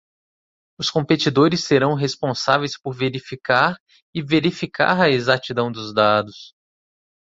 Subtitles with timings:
[0.79, 3.77] Os competidores serão responsáveis por verificar
[4.11, 6.55] e verificar a exatidão dos dados.